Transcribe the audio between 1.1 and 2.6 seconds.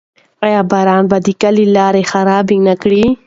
به د کلي لارې خرابې